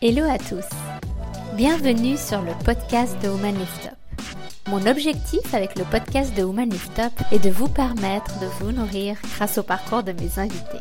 Hello 0.00 0.22
à 0.30 0.38
tous. 0.38 0.64
Bienvenue 1.56 2.16
sur 2.16 2.40
le 2.40 2.52
podcast 2.64 3.20
de 3.20 3.28
Woman 3.30 3.58
Lift 3.58 3.86
Up. 3.86 4.22
Mon 4.68 4.86
objectif 4.86 5.52
avec 5.52 5.76
le 5.76 5.82
podcast 5.86 6.32
de 6.36 6.44
Woman 6.44 6.70
Lift 6.70 6.96
Up 7.00 7.12
est 7.32 7.40
de 7.40 7.50
vous 7.50 7.66
permettre 7.66 8.38
de 8.38 8.46
vous 8.60 8.70
nourrir 8.70 9.16
grâce 9.34 9.58
au 9.58 9.64
parcours 9.64 10.04
de 10.04 10.12
mes 10.12 10.38
invités. 10.38 10.78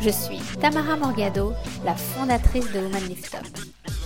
Je 0.00 0.10
suis 0.10 0.38
Tamara 0.60 0.96
Morgado, 0.96 1.54
la 1.84 1.96
fondatrice 1.96 2.70
de 2.70 2.78
Woman 2.78 3.02
Lift 3.08 3.34
Up, 3.34 3.48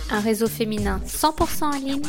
un 0.09 0.21
réseau 0.21 0.47
féminin 0.47 1.01
100% 1.05 1.63
en 1.63 1.77
ligne 1.77 2.01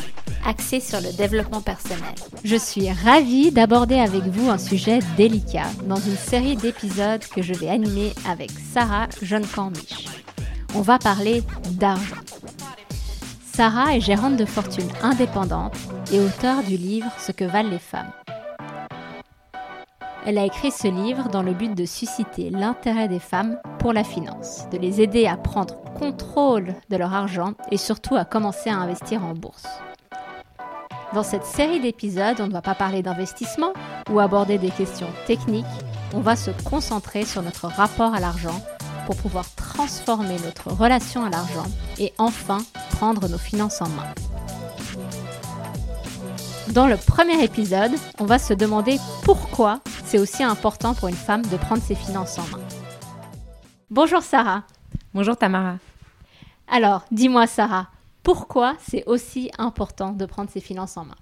axé 0.43 0.79
sur 0.79 1.01
le 1.01 1.15
développement 1.15 1.61
personnel. 1.61 2.15
Je 2.43 2.55
suis 2.55 2.91
ravie 2.91 3.51
d'aborder 3.51 3.99
avec 3.99 4.23
vous 4.23 4.49
un 4.49 4.57
sujet 4.57 5.01
délicat 5.17 5.67
dans 5.85 5.97
une 5.97 6.17
série 6.17 6.55
d'épisodes 6.55 7.23
que 7.27 7.43
je 7.43 7.53
vais 7.53 7.69
animer 7.69 8.11
avec 8.27 8.49
Sarah 8.73 9.07
Jeune-Cambiche. 9.21 10.07
On 10.75 10.81
va 10.81 10.99
parler 10.99 11.43
d'argent. 11.71 12.15
Sarah 13.59 13.93
est 13.93 13.99
gérante 13.99 14.37
de 14.37 14.45
fortune 14.45 14.87
indépendante 15.01 15.75
et 16.13 16.21
auteure 16.21 16.63
du 16.63 16.77
livre 16.77 17.11
Ce 17.17 17.33
que 17.33 17.43
valent 17.43 17.69
les 17.69 17.77
femmes. 17.77 18.09
Elle 20.25 20.37
a 20.37 20.45
écrit 20.45 20.71
ce 20.71 20.87
livre 20.87 21.27
dans 21.27 21.43
le 21.43 21.51
but 21.51 21.75
de 21.75 21.83
susciter 21.83 22.51
l'intérêt 22.51 23.09
des 23.09 23.19
femmes 23.19 23.59
pour 23.79 23.91
la 23.91 24.05
finance, 24.05 24.69
de 24.71 24.77
les 24.77 25.01
aider 25.01 25.27
à 25.27 25.35
prendre 25.35 25.75
contrôle 25.99 26.73
de 26.89 26.95
leur 26.95 27.13
argent 27.13 27.51
et 27.69 27.75
surtout 27.75 28.15
à 28.15 28.23
commencer 28.23 28.69
à 28.69 28.77
investir 28.77 29.25
en 29.25 29.33
bourse. 29.33 29.67
Dans 31.13 31.23
cette 31.23 31.43
série 31.43 31.81
d'épisodes, 31.81 32.39
on 32.39 32.47
ne 32.47 32.53
va 32.53 32.61
pas 32.61 32.75
parler 32.75 33.01
d'investissement 33.01 33.73
ou 34.09 34.21
aborder 34.21 34.57
des 34.57 34.71
questions 34.71 35.09
techniques, 35.27 35.65
on 36.13 36.21
va 36.21 36.37
se 36.37 36.51
concentrer 36.63 37.25
sur 37.25 37.41
notre 37.41 37.67
rapport 37.67 38.13
à 38.13 38.21
l'argent 38.21 38.57
pour 39.05 39.17
pouvoir 39.17 39.53
transformer 39.55 40.37
notre 40.45 40.71
relation 40.71 41.25
à 41.25 41.29
l'argent 41.29 41.65
et 41.97 42.13
enfin 42.19 42.59
prendre 42.99 43.29
nos 43.29 43.37
finances 43.37 43.81
en 43.81 43.87
main. 43.87 44.13
Dans 46.73 46.85
le 46.85 46.97
premier 46.97 47.41
épisode, 47.41 47.93
on 48.19 48.25
va 48.25 48.37
se 48.37 48.53
demander 48.53 48.97
pourquoi 49.23 49.79
c'est 50.03 50.19
aussi 50.19 50.43
important 50.43 50.93
pour 50.93 51.07
une 51.07 51.15
femme 51.15 51.43
de 51.43 51.55
prendre 51.55 51.81
ses 51.81 51.95
finances 51.95 52.37
en 52.37 52.43
main. 52.51 52.59
Bonjour 53.89 54.21
Sarah. 54.21 54.65
Bonjour 55.13 55.37
Tamara. 55.37 55.77
Alors, 56.67 57.05
dis-moi 57.09 57.47
Sarah, 57.47 57.87
pourquoi 58.21 58.75
c'est 58.81 59.05
aussi 59.05 59.49
important 59.57 60.11
de 60.11 60.25
prendre 60.25 60.49
ses 60.49 60.59
finances 60.59 60.97
en 60.97 61.05
main? 61.05 61.15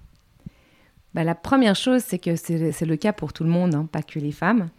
Bah, 1.14 1.22
La 1.22 1.36
première 1.36 1.76
chose, 1.76 2.02
c'est 2.04 2.18
que 2.18 2.34
c'est 2.34 2.86
le 2.86 2.96
cas 2.96 3.12
pour 3.12 3.32
tout 3.32 3.44
le 3.44 3.50
monde, 3.50 3.76
hein, 3.76 3.86
pas 3.90 4.02
que 4.02 4.18
les 4.18 4.32
femmes. 4.32 4.70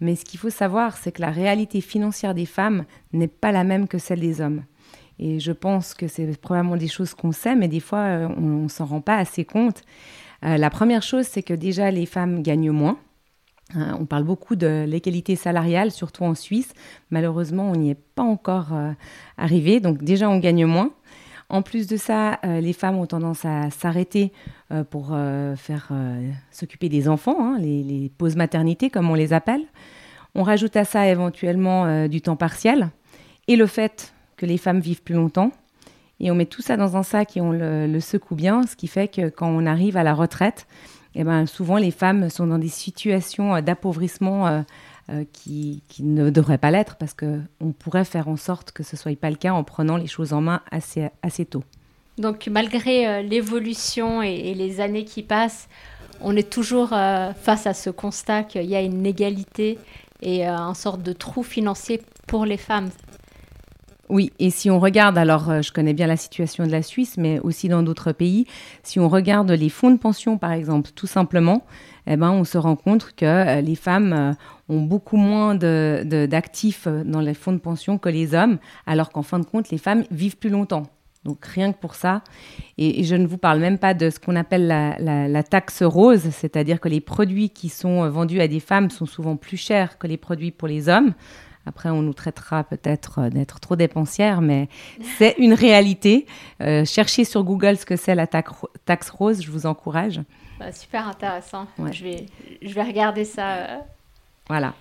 Mais 0.00 0.16
ce 0.16 0.24
qu'il 0.24 0.40
faut 0.40 0.50
savoir, 0.50 0.96
c'est 0.96 1.12
que 1.12 1.22
la 1.22 1.30
réalité 1.30 1.80
financière 1.80 2.34
des 2.34 2.46
femmes 2.46 2.84
n'est 3.12 3.28
pas 3.28 3.52
la 3.52 3.62
même 3.62 3.86
que 3.86 3.98
celle 3.98 4.20
des 4.20 4.40
hommes. 4.40 4.64
Et 5.18 5.40
je 5.40 5.52
pense 5.52 5.94
que 5.94 6.06
c'est 6.06 6.38
probablement 6.40 6.76
des 6.76 6.88
choses 6.88 7.14
qu'on 7.14 7.32
sait, 7.32 7.56
mais 7.56 7.68
des 7.68 7.80
fois, 7.80 7.98
euh, 7.98 8.28
on 8.36 8.62
ne 8.62 8.68
s'en 8.68 8.86
rend 8.86 9.00
pas 9.00 9.16
assez 9.16 9.44
compte. 9.44 9.82
Euh, 10.44 10.56
la 10.56 10.70
première 10.70 11.02
chose, 11.02 11.26
c'est 11.26 11.42
que 11.42 11.54
déjà, 11.54 11.90
les 11.90 12.06
femmes 12.06 12.42
gagnent 12.42 12.70
moins. 12.70 12.98
Hein, 13.74 13.96
on 14.00 14.06
parle 14.06 14.24
beaucoup 14.24 14.54
de 14.56 14.84
l'égalité 14.88 15.34
salariale, 15.34 15.90
surtout 15.90 16.24
en 16.24 16.34
Suisse. 16.34 16.72
Malheureusement, 17.10 17.70
on 17.70 17.74
n'y 17.74 17.90
est 17.90 18.00
pas 18.14 18.22
encore 18.22 18.72
euh, 18.72 18.92
arrivé. 19.36 19.80
Donc 19.80 20.04
déjà, 20.04 20.30
on 20.30 20.38
gagne 20.38 20.66
moins. 20.66 20.92
En 21.50 21.62
plus 21.62 21.86
de 21.86 21.96
ça, 21.96 22.38
les 22.42 22.74
femmes 22.74 22.98
ont 22.98 23.06
tendance 23.06 23.46
à 23.46 23.70
s'arrêter 23.70 24.34
pour 24.90 25.16
faire 25.56 25.90
s'occuper 26.50 26.90
des 26.90 27.08
enfants, 27.08 27.38
hein, 27.40 27.56
les, 27.58 27.82
les, 27.82 28.10
pauses 28.10 28.36
maternité 28.36 28.90
comme 28.90 29.08
on 29.08 29.14
les 29.14 29.32
appelle. 29.32 29.62
On 30.34 30.42
rajoute 30.42 30.76
à 30.76 30.84
ça 30.84 31.08
éventuellement 31.08 32.06
du 32.06 32.20
temps 32.20 32.36
partiel 32.36 32.90
et 33.46 33.56
le 33.56 33.66
fait 33.66 34.12
que 34.38 34.46
les 34.46 34.56
femmes 34.56 34.80
vivent 34.80 35.02
plus 35.02 35.14
longtemps. 35.14 35.52
Et 36.20 36.30
on 36.30 36.34
met 36.34 36.46
tout 36.46 36.62
ça 36.62 36.76
dans 36.76 36.96
un 36.96 37.02
sac 37.02 37.36
et 37.36 37.40
on 37.40 37.52
le, 37.52 38.00
secoue 38.00 38.34
bien, 38.34 38.62
ce 38.66 38.74
qui 38.74 38.88
fait 38.88 39.08
que 39.08 39.28
quand 39.28 39.48
on 39.48 39.66
arrive 39.66 39.96
à 39.96 40.02
la 40.02 40.14
retraite, 40.14 40.66
eh 41.14 41.24
ben, 41.24 41.46
souvent 41.46 41.76
les 41.76 41.90
femmes 41.90 42.28
sont 42.30 42.46
dans 42.46 42.58
des 42.58 42.68
situations 42.68 43.56
euh, 43.56 43.60
d'appauvrissement 43.60 44.46
euh, 44.46 44.60
euh, 45.10 45.24
qui, 45.32 45.82
ne 46.00 46.30
devraient 46.30 46.58
pas 46.58 46.70
l'être 46.70 46.96
parce 46.96 47.14
qu'on 47.14 47.72
pourrait 47.78 48.04
faire 48.04 48.28
en 48.28 48.36
sorte 48.36 48.72
que 48.72 48.82
ce 48.82 48.96
ne 48.96 48.98
soit 48.98 49.18
pas 49.18 49.30
le 49.30 49.36
cas 49.36 49.52
en 49.52 49.64
prenant 49.64 49.96
les 49.96 50.06
choses 50.06 50.32
en 50.32 50.40
main 50.40 50.60
assez, 50.70 51.08
assez 51.22 51.44
tôt. 51.44 51.64
Donc 52.18 52.48
malgré 52.48 53.22
l'évolution 53.22 54.22
et, 54.22 54.34
et, 54.34 54.54
les 54.54 54.80
années 54.80 55.04
qui 55.04 55.22
passent, 55.22 55.68
on 56.20 56.34
est 56.34 56.50
toujours 56.50 56.88
face 56.88 57.66
à 57.68 57.74
ce 57.74 57.90
constat 57.90 58.42
qu'il 58.42 58.64
y 58.64 58.74
a 58.74 58.80
une 58.80 59.06
égalité 59.06 59.78
et 60.20 60.44
un 60.44 60.74
sorte 60.74 61.00
de 61.04 61.12
trou 61.12 61.44
financier 61.44 62.02
pour 62.26 62.44
les 62.44 62.56
femmes. 62.56 62.90
Oui, 64.10 64.32
et 64.38 64.48
si 64.48 64.70
on 64.70 64.80
regarde, 64.80 65.18
alors 65.18 65.50
euh, 65.50 65.60
je 65.60 65.70
connais 65.70 65.92
bien 65.92 66.06
la 66.06 66.16
situation 66.16 66.66
de 66.66 66.72
la 66.72 66.82
Suisse, 66.82 67.16
mais 67.18 67.40
aussi 67.40 67.68
dans 67.68 67.82
d'autres 67.82 68.12
pays, 68.12 68.46
si 68.82 68.98
on 68.98 69.08
regarde 69.08 69.50
les 69.50 69.68
fonds 69.68 69.90
de 69.90 69.98
pension, 69.98 70.38
par 70.38 70.52
exemple, 70.52 70.90
tout 70.94 71.06
simplement, 71.06 71.66
eh 72.06 72.16
ben, 72.16 72.30
on 72.30 72.44
se 72.44 72.56
rend 72.56 72.76
compte 72.76 73.12
que 73.14 73.26
euh, 73.26 73.60
les 73.60 73.74
femmes 73.74 74.12
euh, 74.14 74.32
ont 74.70 74.80
beaucoup 74.80 75.18
moins 75.18 75.54
d'actifs 75.54 76.88
dans 76.88 77.20
les 77.20 77.34
fonds 77.34 77.52
de 77.52 77.58
pension 77.58 77.98
que 77.98 78.08
les 78.08 78.34
hommes, 78.34 78.58
alors 78.86 79.10
qu'en 79.10 79.22
fin 79.22 79.38
de 79.40 79.44
compte, 79.44 79.68
les 79.70 79.78
femmes 79.78 80.04
vivent 80.10 80.38
plus 80.38 80.50
longtemps. 80.50 80.84
Donc 81.24 81.44
rien 81.44 81.72
que 81.72 81.78
pour 81.78 81.94
ça. 81.94 82.22
Et, 82.78 83.04
je 83.04 83.14
ne 83.14 83.26
vous 83.26 83.36
parle 83.36 83.58
même 83.58 83.76
pas 83.76 83.92
de 83.92 84.08
ce 84.08 84.18
qu'on 84.18 84.36
appelle 84.36 84.66
la, 84.66 84.96
la, 85.28 85.42
taxe 85.42 85.82
rose, 85.82 86.30
c'est-à-dire 86.30 86.80
que 86.80 86.88
les 86.88 87.00
produits 87.00 87.50
qui 87.50 87.68
sont 87.68 88.08
vendus 88.08 88.40
à 88.40 88.48
des 88.48 88.60
femmes 88.60 88.88
sont 88.88 89.04
souvent 89.04 89.36
plus 89.36 89.56
chers 89.58 89.98
que 89.98 90.06
les 90.06 90.16
produits 90.16 90.52
pour 90.52 90.68
les 90.68 90.88
hommes. 90.88 91.12
Après, 91.68 91.90
on 91.90 92.00
nous 92.00 92.14
traitera 92.14 92.64
peut-être 92.64 93.18
euh, 93.18 93.28
d'être 93.28 93.60
trop 93.60 93.76
dépensières, 93.76 94.40
mais 94.40 94.68
c'est 95.18 95.34
une 95.38 95.52
réalité. 95.52 96.26
Euh, 96.62 96.86
cherchez 96.86 97.24
sur 97.24 97.44
Google 97.44 97.76
ce 97.76 97.84
que 97.84 97.96
c'est 97.96 98.14
la 98.14 98.26
taxe 98.26 99.10
rose, 99.10 99.42
je 99.42 99.50
vous 99.50 99.66
encourage. 99.66 100.22
Bah, 100.58 100.72
super 100.72 101.06
intéressant. 101.06 101.66
Je, 101.92 102.02
vais, 102.02 102.26
je 102.62 102.72
vais 102.72 102.82
regarder 102.82 103.24
ça. 103.24 103.56
Euh. 103.56 103.78
Voilà. 104.48 104.72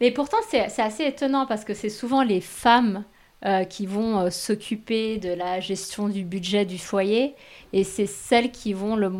Mais 0.00 0.10
pourtant, 0.10 0.38
c'est 0.48 0.80
assez 0.80 1.04
étonnant 1.04 1.44
parce 1.44 1.66
que 1.66 1.74
c'est 1.74 1.90
souvent 1.90 2.22
les 2.22 2.40
femmes 2.40 3.04
qui 3.70 3.86
vont 3.86 4.30
s'occuper 4.30 5.16
de 5.16 5.30
la 5.30 5.60
gestion 5.60 6.08
du 6.08 6.24
budget 6.24 6.66
du 6.66 6.76
foyer 6.78 7.34
et 7.72 7.84
c'est 7.84 8.06
celles 8.06 8.50
qui 8.50 8.74
vont 8.74 8.96
le 8.96 9.10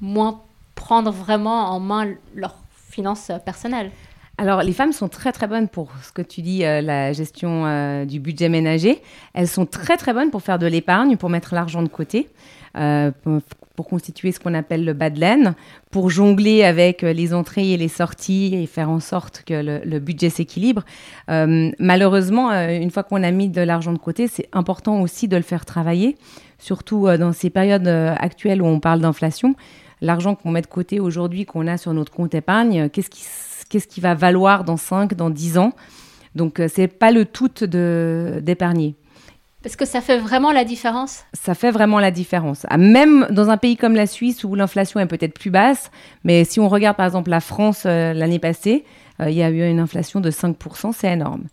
moins 0.00 0.42
prendre 0.74 1.10
vraiment 1.10 1.70
en 1.70 1.80
main 1.80 2.14
leurs 2.34 2.56
finances 2.90 3.30
personnelles. 3.44 3.90
Alors, 4.38 4.62
les 4.62 4.74
femmes 4.74 4.92
sont 4.92 5.08
très 5.08 5.32
très 5.32 5.46
bonnes 5.46 5.66
pour 5.66 5.90
ce 6.02 6.12
que 6.12 6.20
tu 6.20 6.42
dis, 6.42 6.62
euh, 6.64 6.82
la 6.82 7.14
gestion 7.14 7.64
euh, 7.64 8.04
du 8.04 8.20
budget 8.20 8.50
ménager. 8.50 9.00
Elles 9.32 9.48
sont 9.48 9.64
très 9.64 9.96
très 9.96 10.12
bonnes 10.12 10.30
pour 10.30 10.42
faire 10.42 10.58
de 10.58 10.66
l'épargne, 10.66 11.16
pour 11.16 11.30
mettre 11.30 11.54
l'argent 11.54 11.82
de 11.82 11.88
côté, 11.88 12.28
euh, 12.76 13.10
pour, 13.22 13.86
constituer 13.88 14.32
ce 14.32 14.40
qu'on 14.40 14.52
appelle 14.52 14.84
le 14.84 14.92
bas 14.92 15.08
de 15.08 15.20
laine, 15.20 15.54
pour 15.90 16.10
jongler 16.10 16.64
avec 16.64 17.02
les 17.02 17.34
entrées 17.34 17.72
et 17.72 17.76
les 17.76 17.88
sorties 17.88 18.54
et 18.54 18.66
faire 18.66 18.88
en 18.88 19.00
sorte 19.00 19.42
que 19.46 19.82
le, 19.84 19.98
budget 19.98 20.30
s'équilibre. 20.30 20.82
malheureusement, 21.28 22.52
une 22.52 22.90
fois 22.90 23.02
qu'on 23.02 23.22
a 23.22 23.30
mis 23.30 23.50
de 23.50 23.60
l'argent 23.60 23.92
de 23.92 23.98
côté, 23.98 24.28
c'est 24.28 24.48
important 24.54 25.02
aussi 25.02 25.28
de 25.28 25.36
le 25.36 25.42
faire 25.42 25.66
travailler, 25.66 26.16
surtout 26.58 27.06
dans 27.18 27.34
ces 27.34 27.50
périodes 27.50 27.86
actuelles 27.86 28.62
où 28.62 28.66
on 28.66 28.80
parle 28.80 29.00
d'inflation. 29.00 29.54
L'argent 30.00 30.34
qu'on 30.34 30.52
met 30.52 30.62
de 30.62 30.66
côté 30.66 30.98
aujourd'hui, 30.98 31.44
qu'on 31.44 31.66
a 31.66 31.76
sur 31.76 31.92
notre 31.92 32.12
compte 32.12 32.34
épargne, 32.34 32.88
qu'est-ce 32.88 33.10
qui 33.10 33.24
qu'est-ce 33.68 33.86
qui 33.86 34.00
va 34.00 34.14
valoir 34.14 34.64
dans 34.64 34.76
5, 34.76 35.14
dans 35.14 35.30
10 35.30 35.58
ans. 35.58 35.72
Donc, 36.36 36.60
euh, 36.60 36.68
c'est 36.72 36.86
pas 36.86 37.10
le 37.10 37.24
tout 37.24 37.50
d'épargner. 37.64 38.94
Parce 39.62 39.74
que 39.74 39.86
ça 39.86 40.00
fait 40.00 40.18
vraiment 40.18 40.52
la 40.52 40.64
différence? 40.64 41.24
Ça 41.32 41.54
fait 41.54 41.72
vraiment 41.72 41.98
la 41.98 42.12
différence. 42.12 42.66
Ah, 42.68 42.76
même 42.76 43.26
dans 43.30 43.50
un 43.50 43.56
pays 43.56 43.76
comme 43.76 43.96
la 43.96 44.06
Suisse 44.06 44.44
où 44.44 44.54
l'inflation 44.54 45.00
est 45.00 45.06
peut-être 45.06 45.36
plus 45.36 45.50
basse, 45.50 45.90
mais 46.22 46.44
si 46.44 46.60
on 46.60 46.68
regarde 46.68 46.96
par 46.96 47.06
exemple 47.06 47.30
la 47.30 47.40
France 47.40 47.82
euh, 47.84 48.12
l'année 48.12 48.38
passée, 48.38 48.84
euh, 49.20 49.30
il 49.30 49.36
y 49.36 49.42
a 49.42 49.50
eu 49.50 49.68
une 49.68 49.80
inflation 49.80 50.20
de 50.20 50.30
5%, 50.30 50.92
c'est 50.92 51.12
énorme. 51.12 51.44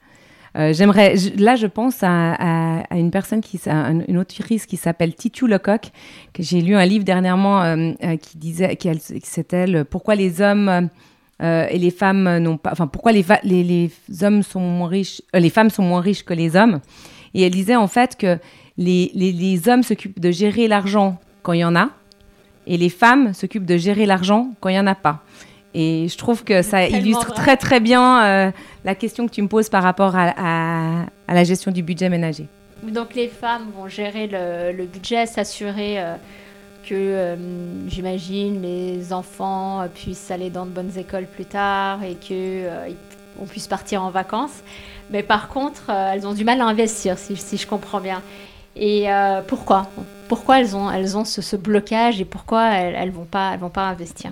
J'aimerais, 0.55 1.15
là, 1.39 1.55
je 1.55 1.65
pense 1.65 2.03
à, 2.03 2.83
une 2.91 3.09
personne 3.09 3.41
qui, 3.41 3.59
une 3.65 4.17
autrice 4.19 4.67
qui 4.67 4.77
s'appelle 4.77 5.15
Titu 5.15 5.47
Lecoq, 5.47 5.89
que 6.31 6.43
j'ai 6.43 6.61
lu 6.61 6.75
un 6.75 6.85
livre 6.85 7.03
dernièrement 7.03 7.95
qui 8.21 8.37
disait, 8.37 8.75
qui, 8.75 8.87
c'était 9.23 9.83
Pourquoi 9.83 10.13
les 10.13 10.41
hommes 10.41 10.89
euh, 11.43 11.67
et 11.69 11.77
les 11.77 11.91
femmes 11.91 12.37
n'ont 12.37 12.57
pas. 12.57 12.71
Enfin, 12.71 12.87
pourquoi 12.87 13.11
les, 13.11 13.25
les, 13.43 13.91
hommes 14.21 14.43
sont 14.43 14.61
moins 14.61 14.87
riches, 14.87 15.21
euh, 15.35 15.39
les 15.39 15.49
femmes 15.49 15.69
sont 15.69 15.83
moins 15.83 15.99
riches 15.99 16.23
que 16.23 16.33
les 16.33 16.55
hommes? 16.55 16.79
Et 17.33 17.41
elle 17.41 17.51
disait 17.51 17.75
en 17.75 17.87
fait 17.87 18.15
que 18.15 18.37
les, 18.77 19.11
les 19.13 19.67
hommes 19.67 19.83
s'occupent 19.83 20.19
de 20.19 20.31
gérer 20.31 20.67
l'argent 20.67 21.19
quand 21.41 21.53
il 21.53 21.59
y 21.59 21.65
en 21.65 21.75
a, 21.75 21.89
et 22.65 22.77
les 22.77 22.89
femmes 22.89 23.33
s'occupent 23.33 23.65
de 23.65 23.77
gérer 23.77 24.05
l'argent 24.05 24.51
quand 24.61 24.69
il 24.69 24.73
n'y 24.73 24.79
en 24.79 24.87
a 24.87 24.95
pas. 24.95 25.21
Et 25.73 26.07
je 26.07 26.17
trouve 26.17 26.43
que 26.43 26.61
ça 26.61 26.87
illustre 26.87 27.33
très 27.33 27.57
très 27.57 27.79
bien 27.79 28.23
euh, 28.23 28.51
la 28.85 28.95
question 28.95 29.27
que 29.27 29.31
tu 29.33 29.41
me 29.41 29.47
poses 29.47 29.69
par 29.69 29.83
rapport 29.83 30.15
à, 30.15 30.29
à, 30.37 31.33
la 31.33 31.43
gestion 31.43 31.71
du 31.71 31.81
budget 31.81 32.09
ménager. 32.09 32.47
Donc 32.83 33.15
les 33.15 33.27
femmes 33.27 33.71
vont 33.75 33.87
gérer 33.87 34.27
le, 34.27 34.71
le 34.71 34.85
budget, 34.85 35.25
s'assurer 35.25 35.97
que 36.83 36.93
euh, 36.93 37.35
j'imagine 37.87 38.61
les 38.61 39.13
enfants 39.13 39.87
puissent 39.93 40.31
aller 40.31 40.49
dans 40.49 40.65
de 40.65 40.71
bonnes 40.71 40.97
écoles 40.97 41.25
plus 41.25 41.45
tard 41.45 42.03
et 42.03 42.15
que 42.15 42.31
euh, 42.31 42.89
on 43.39 43.45
puisse 43.45 43.67
partir 43.67 44.03
en 44.03 44.09
vacances. 44.09 44.63
Mais 45.09 45.23
par 45.23 45.47
contre, 45.47 45.89
euh, 45.89 46.11
elles 46.13 46.25
ont 46.27 46.33
du 46.33 46.43
mal 46.43 46.61
à 46.61 46.65
investir, 46.65 47.17
si, 47.17 47.57
je 47.57 47.67
comprends 47.67 47.99
bien. 47.99 48.21
Et 48.75 49.11
euh, 49.11 49.41
pourquoi? 49.45 49.87
Pourquoi 50.27 50.59
elles 50.59 50.75
ont, 50.75 50.89
elles 50.89 51.15
ont 51.17 51.25
ce, 51.25 51.55
blocage 51.55 52.19
et 52.19 52.25
pourquoi 52.25 52.69
elles 52.73 53.09
ne 53.09 53.13
vont, 53.13 53.25
pas, 53.25 53.55
vont 53.57 53.69
pas 53.69 53.83
investir? 53.83 54.31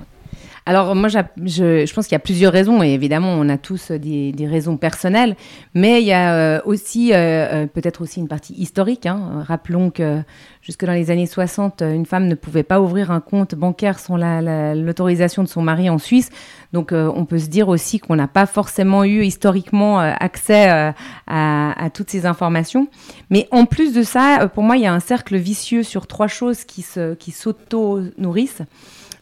Alors 0.66 0.96
moi, 0.96 1.10
je, 1.10 1.94
pense 1.94 2.06
qu'il 2.06 2.14
y 2.14 2.16
a 2.16 2.20
plusieurs 2.20 2.54
raisons, 2.54 2.84
et 2.84 2.90
évidemment, 2.90 3.30
on 3.34 3.50
a 3.50 3.58
tous 3.58 3.92
des, 3.92 4.48
raisons 4.48 4.78
personnelles, 4.78 5.36
mais 5.74 6.02
il 6.02 6.08
y 6.08 6.14
a 6.14 6.34
euh, 6.34 6.62
aussi 6.66 7.12
euh, 7.14 7.66
peut-être 7.66 8.02
aussi 8.02 8.20
une 8.20 8.28
partie 8.28 8.54
historique. 8.54 9.08
Hein. 9.08 9.44
Rappelons 9.48 9.90
que 9.90 10.22
jusque 10.62 10.86
dans 10.86 10.94
les 10.94 11.10
années 11.10 11.26
60, 11.26 11.82
une 11.82 12.06
femme 12.06 12.28
ne 12.28 12.36
pouvait 12.36 12.64
pas 12.64 12.80
ouvrir 12.80 13.10
un 13.10 13.22
compte 13.22 13.56
bancaire 13.56 13.98
sans 13.98 14.18
l'autorisation 14.18 15.44
de 15.44 15.48
son 15.48 15.64
mari 15.64 15.90
en 15.90 15.98
Suisse. 15.98 16.30
Donc 16.74 16.92
on 16.92 17.26
peut 17.26 17.40
se 17.40 17.48
dire 17.48 17.68
aussi 17.68 18.00
qu'on 18.00 18.16
n'a 18.16 18.28
pas 18.28 18.46
forcément 18.46 19.04
eu 19.04 19.24
historiquement 19.24 20.00
accès 20.00 20.94
à, 21.28 21.90
toutes 21.94 22.12
ces 22.12 22.26
informations. 22.26 22.88
Mais 23.30 23.48
en 23.52 23.66
plus 23.66 23.94
de 23.94 24.04
ça, 24.04 24.48
pour 24.54 24.64
moi, 24.64 24.78
il 24.78 24.84
y 24.84 24.88
a 24.88 24.94
un 24.94 25.00
cercle 25.00 25.38
vicieux 25.38 25.84
sur 25.84 26.06
trois 26.06 26.28
choses 26.28 26.64
qui 26.66 27.32
s'auto-nourrissent. 27.32 28.64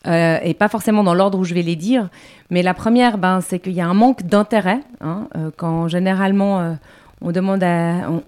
Euh, 0.07 0.37
et 0.43 0.53
pas 0.53 0.69
forcément 0.69 1.03
dans 1.03 1.13
l'ordre 1.13 1.37
où 1.37 1.43
je 1.43 1.53
vais 1.53 1.61
les 1.61 1.75
dire. 1.75 2.09
Mais 2.49 2.63
la 2.63 2.73
première, 2.73 3.17
ben, 3.17 3.41
c'est 3.41 3.59
qu'il 3.59 3.73
y 3.73 3.81
a 3.81 3.87
un 3.87 3.93
manque 3.93 4.23
d'intérêt. 4.23 4.79
Hein, 5.01 5.27
euh, 5.35 5.51
quand 5.55 5.89
généralement 5.89 6.61
euh, 6.61 6.73
on 7.21 7.33
demande 7.33 7.61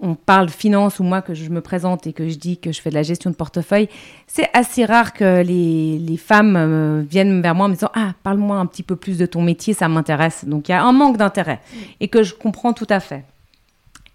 on, 0.02 0.14
parle 0.14 0.50
finance 0.50 1.00
ou 1.00 1.02
moi 1.02 1.22
que 1.22 1.32
je 1.32 1.48
me 1.48 1.62
présente 1.62 2.06
et 2.06 2.12
que 2.12 2.28
je 2.28 2.36
dis 2.36 2.58
que 2.58 2.72
je 2.72 2.82
fais 2.82 2.90
de 2.90 2.94
la 2.94 3.02
gestion 3.02 3.30
de 3.30 3.34
portefeuille, 3.34 3.88
c'est 4.26 4.50
assez 4.52 4.84
rare 4.84 5.14
que 5.14 5.42
les, 5.42 5.98
les 5.98 6.16
femmes 6.18 7.06
viennent 7.08 7.40
vers 7.40 7.54
moi 7.54 7.66
en 7.66 7.68
me 7.70 7.74
disant 7.74 7.90
ah 7.94 8.12
parle-moi 8.22 8.58
un 8.58 8.66
petit 8.66 8.82
peu 8.82 8.94
plus 8.94 9.16
de 9.16 9.24
ton 9.24 9.40
métier, 9.40 9.72
ça 9.72 9.88
m'intéresse. 9.88 10.44
Donc 10.44 10.68
il 10.68 10.72
y 10.72 10.74
a 10.74 10.84
un 10.84 10.92
manque 10.92 11.16
d'intérêt 11.16 11.60
et 12.00 12.08
que 12.08 12.22
je 12.22 12.34
comprends 12.34 12.74
tout 12.74 12.86
à 12.90 13.00
fait. 13.00 13.24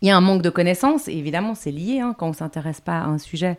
Il 0.03 0.07
y 0.07 0.11
a 0.11 0.17
un 0.17 0.21
manque 0.21 0.43
de 0.43 0.51
connaissances, 0.51 1.07
évidemment 1.07 1.55
c'est 1.55 1.71
lié 1.71 2.01
hein, 2.01 2.13
quand 2.15 2.29
on 2.29 2.33
s'intéresse 2.33 2.79
pas 2.79 2.99
à 2.99 3.05
un 3.05 3.17
sujet 3.17 3.57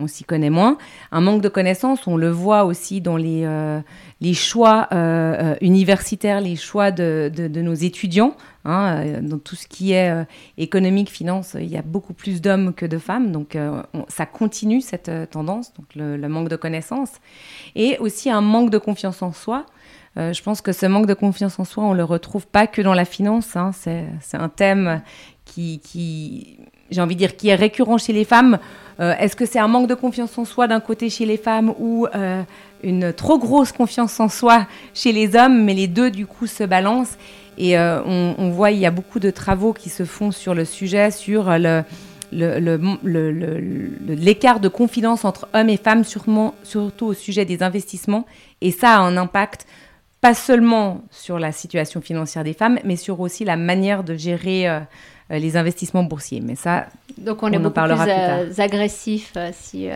on 0.00 0.06
s'y 0.06 0.24
connaît 0.24 0.50
moins. 0.50 0.78
Un 1.12 1.20
manque 1.20 1.42
de 1.42 1.48
connaissances, 1.48 2.06
on 2.06 2.16
le 2.16 2.30
voit 2.30 2.64
aussi 2.64 3.00
dans 3.00 3.16
les, 3.16 3.44
euh, 3.44 3.80
les 4.20 4.34
choix 4.34 4.88
euh, 4.92 5.52
euh, 5.52 5.54
universitaires, 5.60 6.40
les 6.40 6.56
choix 6.56 6.90
de, 6.90 7.30
nos 7.60 7.74
étudiants. 7.74 8.36
Hein, 8.66 9.22
dans 9.22 9.38
tout 9.38 9.56
ce 9.56 9.66
qui 9.66 9.92
est 9.92 10.12
économique, 10.58 11.08
finance, 11.08 11.56
il 11.58 11.68
y 11.68 11.78
a 11.78 11.82
beaucoup 11.82 12.12
plus 12.12 12.42
d'hommes 12.42 12.74
que 12.74 12.84
de 12.84 12.98
femmes. 12.98 13.32
Donc 13.32 13.56
ça 14.08 14.26
continue 14.26 14.82
cette 14.82 15.10
tendance, 15.30 15.72
donc 15.74 15.86
le, 15.94 16.28
manque 16.28 16.48
de 16.48 16.56
connaissances. 16.56 17.12
Et 17.74 17.96
aussi 18.00 18.30
un 18.30 18.42
manque 18.42 18.70
de 18.70 18.78
confiance 18.78 19.22
en 19.22 19.32
soi. 19.32 19.64
je 20.16 20.42
pense 20.42 20.60
que 20.60 20.72
ce 20.72 20.84
manque 20.84 21.06
de 21.06 21.14
confiance 21.14 21.58
en 21.58 21.64
soi, 21.64 21.84
on 21.84 21.94
le 21.94 22.04
retrouve 22.04 22.46
pas 22.46 22.66
que 22.66 22.82
dans 22.82 22.92
la 22.92 23.06
finance. 23.06 23.56
Hein. 23.56 23.70
c'est 23.72 24.36
un 24.36 24.50
thème 24.50 25.00
qui, 25.46 25.80
qui 25.80 26.58
j'ai 26.90 27.00
envie 27.00 27.14
de 27.14 27.20
dire, 27.20 27.36
qui 27.36 27.48
est 27.48 27.54
récurrent 27.54 27.98
chez 27.98 28.12
les 28.12 28.24
femmes. 28.24 28.58
Euh, 29.00 29.14
est-ce 29.18 29.36
que 29.36 29.46
c'est 29.46 29.58
un 29.58 29.68
manque 29.68 29.88
de 29.88 29.94
confiance 29.94 30.36
en 30.36 30.44
soi 30.44 30.68
d'un 30.68 30.80
côté 30.80 31.08
chez 31.08 31.24
les 31.24 31.38
femmes 31.38 31.72
ou 31.78 32.06
euh, 32.14 32.42
une 32.82 33.12
trop 33.12 33.38
grosse 33.38 33.72
confiance 33.72 34.20
en 34.20 34.28
soi 34.28 34.66
chez 34.92 35.12
les 35.12 35.36
hommes? 35.36 35.64
Mais 35.64 35.74
les 35.74 35.86
deux, 35.86 36.10
du 36.10 36.26
coup, 36.26 36.46
se 36.46 36.64
balancent. 36.64 37.16
Et 37.56 37.78
euh, 37.78 38.02
on, 38.04 38.50
voit, 38.50 38.70
il 38.70 38.78
y 38.78 38.86
a 38.86 38.90
beaucoup 38.90 39.20
de 39.20 39.30
travaux 39.30 39.72
qui 39.72 39.90
se 39.90 40.04
font 40.04 40.32
sur 40.32 40.54
le 40.54 40.64
sujet, 40.64 41.10
sur 41.10 41.50
l'écart 42.32 44.60
de 44.60 44.68
confidence 44.68 45.24
entre 45.24 45.48
hommes 45.52 45.68
et 45.68 45.76
femmes, 45.76 46.04
surtout 46.04 47.06
au 47.06 47.12
sujet 47.12 47.44
des 47.44 47.62
investissements. 47.62 48.24
Et 48.60 48.70
ça 48.70 48.96
a 48.96 49.00
un 49.00 49.16
impact 49.16 49.66
pas 50.20 50.34
seulement 50.34 51.02
sur 51.10 51.38
la 51.38 51.52
situation 51.52 52.00
financière 52.00 52.44
des 52.44 52.52
femmes, 52.52 52.78
mais 52.84 52.96
sur 52.96 53.20
aussi 53.20 53.44
la 53.44 53.56
manière 53.56 54.04
de 54.04 54.14
gérer 54.14 54.68
euh, 54.68 54.80
les 55.30 55.56
investissements 55.56 56.02
boursiers. 56.02 56.40
Mais 56.40 56.56
ça, 56.56 56.86
donc 57.16 57.42
on, 57.42 57.52
est 57.52 57.58
beaucoup 57.58 57.80
plus, 57.80 57.94
euh, 58.08 58.50
agressif 58.58 59.32
euh, 59.36 59.50
si 59.54 59.88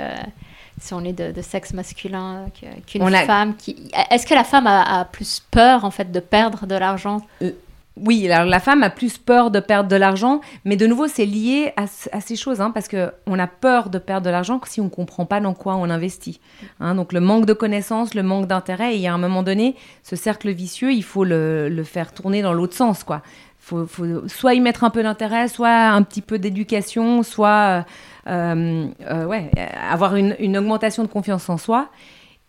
si 0.80 0.92
on 0.92 1.04
est 1.04 1.12
de, 1.12 1.40
sexe 1.42 1.72
masculin 1.72 2.46
qu'une 2.86 3.08
femme 3.08 3.54
qui 3.56 3.90
est-ce 4.10 4.26
que 4.26 4.34
la 4.34 4.44
femme 4.44 4.66
a, 4.66 5.04
plus 5.04 5.42
peur 5.50 5.84
en 5.84 5.90
fait 5.90 6.10
de 6.10 6.20
perdre 6.20 6.66
de 6.66 6.74
l'argent? 6.74 7.20
Oui, 7.96 8.29
alors 8.29 8.49
la 8.49 8.58
femme 8.58 8.82
a 8.82 8.91
plus 8.91 9.19
peur 9.19 9.52
de 9.52 9.61
perdre 9.61 9.88
de 9.88 9.94
l'argent, 9.94 10.41
mais 10.64 10.76
de 10.76 10.87
nouveau, 10.87 11.06
c'est 11.06 11.26
lié 11.26 11.73
à, 11.76 11.87
ces 12.20 12.35
choses, 12.35 12.61
hein, 12.61 12.73
parce 12.73 12.88
qu'on 12.88 13.38
a 13.38 13.46
peur 13.46 13.88
de 13.88 13.99
perdre 13.99 14.26
de 14.26 14.31
l'argent 14.31 14.61
si 14.67 14.81
on 14.81 14.85
ne 14.85 14.88
comprend 14.88 15.26
pas 15.26 15.41
dans 15.41 15.55
quoi 15.55 15.76
on 15.76 15.88
investit. 15.88 16.41
Hein. 16.81 16.96
donc 16.96 17.12
le 17.12 17.20
manque 17.20 17.46
de 17.46 17.52
connaissances, 17.52 18.14
le 18.14 18.25
manque 18.25 18.49
d'intérêt, 18.49 18.99
et 18.99 19.06
a 19.06 19.14
un 19.14 19.19
moment 19.19 19.44
donné, 19.44 19.76
ce 20.02 20.17
cercle 20.17 20.50
vicieux, 20.50 20.93
il 20.93 21.05
faut 21.05 21.25
le, 21.25 21.82
faire 21.85 22.12
tourner 22.12 22.43
dans 22.43 22.52
l'autre 22.52 22.75
sens. 22.75 23.05
quoi 23.05 23.23
faut, 23.64 23.87
soit 24.29 24.55
y 24.55 24.61
mettre 24.61 24.85
un 24.85 24.91
peu 24.91 25.02
d'intérêt, 25.02 25.49
soit 25.49 25.88
un 25.88 26.02
petit 26.02 26.20
peu 26.20 26.38
d'éducation, 26.38 27.23
soit 27.23 27.87
euh, 28.26 28.87
euh, 29.08 29.25
ouais, 29.25 29.50
avoir 29.91 30.17
une, 30.17 30.56
augmentation 30.56 31.02
de 31.02 31.08
confiance 31.08 31.49
en 31.49 31.56
soi. 31.56 31.88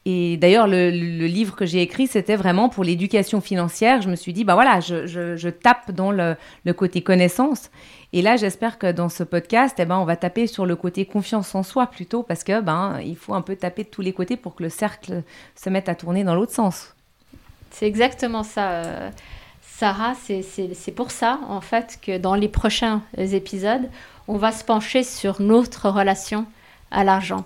Et 0.08 0.38
d'ailleurs, 0.38 0.68
le, 0.68 0.90
livre 0.90 1.56
que 1.56 1.66
j'ai 1.66 1.82
écrit, 1.82 2.06
c'était 2.06 2.36
vraiment 2.36 2.70
pour 2.70 2.84
l'éducation 2.84 3.42
financière. 3.42 4.04
Je 4.04 4.10
me 4.10 4.16
suis 4.16 4.34
dit, 4.34 4.44
bah 4.44 4.54
voilà, 4.54 4.80
je, 4.80 5.50
tape 5.50 5.92
dans 5.92 6.12
le, 6.12 6.36
le, 6.64 6.74
côté 6.74 7.02
connaissance. 7.02 7.72
Et 8.14 8.22
là, 8.22 8.38
j'espère 8.38 8.78
que 8.78 8.92
dans 8.92 9.10
ce 9.10 9.24
podcast, 9.24 9.76
eh 9.80 9.86
ben, 9.86 9.98
on 9.98 10.06
va 10.06 10.16
taper 10.16 10.46
sur 10.46 10.68
le 10.68 10.76
côté 10.76 11.06
confiance 11.06 11.56
en 11.56 11.64
soi 11.64 11.88
plutôt, 11.88 12.22
parce 12.22 12.44
que 12.44 12.62
ben, 12.62 13.00
il 13.04 13.16
faut 13.16 13.34
un 13.34 13.42
peu 13.42 13.56
taper 13.56 13.84
de 13.84 13.90
tous 13.90 14.02
les 14.02 14.14
côtés 14.14 14.38
pour 14.38 14.54
que 14.54 14.62
le 14.62 14.70
cercle 14.70 15.24
se 15.56 15.70
mette 15.72 15.90
à 15.90 15.96
tourner 15.96 16.24
dans 16.24 16.36
l'autre 16.36 16.54
sens. 16.54 16.94
C'est 17.72 17.88
exactement 17.88 18.44
ça. 18.44 18.72
Euh, 18.72 19.10
Sarah, 19.64 20.14
c'est 20.24 20.96
pour 20.96 21.10
ça, 21.10 21.40
en 21.50 21.62
fait, 21.62 22.00
que 22.02 22.18
dans 22.18 22.36
les 22.36 22.48
prochains 22.48 23.02
épisodes, 23.18 23.90
on 24.28 24.38
va 24.38 24.52
se 24.52 24.64
pencher 24.64 25.04
sur 25.04 25.42
notre 25.42 25.90
relation 25.90 26.46
à 26.92 27.04
l'argent. 27.04 27.44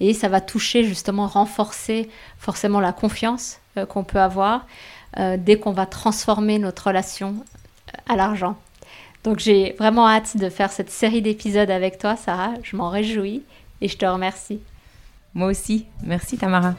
Et 0.00 0.12
ça 0.12 0.28
va 0.28 0.40
toucher, 0.40 0.84
justement, 0.84 1.26
renforcer 1.26 2.08
forcément 2.38 2.80
la 2.80 2.92
confiance 2.92 3.58
euh, 3.76 3.86
qu'on 3.86 4.04
peut 4.04 4.20
avoir 4.20 4.66
euh, 5.18 5.36
dès 5.38 5.58
qu'on 5.58 5.72
va 5.72 5.86
transformer 5.86 6.58
notre 6.58 6.88
relation 6.88 7.36
euh, 7.36 7.98
à 8.12 8.16
l'argent. 8.16 8.56
Donc 9.22 9.38
j'ai 9.38 9.72
vraiment 9.78 10.06
hâte 10.08 10.36
de 10.36 10.48
faire 10.50 10.70
cette 10.70 10.90
série 10.90 11.22
d'épisodes 11.22 11.70
avec 11.70 11.98
toi, 11.98 12.16
Sarah. 12.16 12.54
Je 12.62 12.76
m'en 12.76 12.90
réjouis 12.90 13.42
et 13.80 13.88
je 13.88 13.96
te 13.96 14.04
remercie. 14.04 14.60
Moi 15.32 15.48
aussi. 15.48 15.86
Merci, 16.02 16.36
Tamara. 16.36 16.74